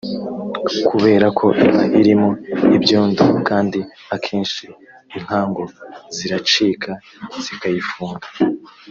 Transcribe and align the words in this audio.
kubera 0.87 1.27
ko 1.39 1.47
iba 1.67 1.83
irimo 1.99 2.29
ibyondo 2.75 3.23
kandi 3.47 3.79
akenshi 4.15 4.63
inkangu 5.17 5.63
ziracika 6.15 6.91
zikayifunga 7.43 8.27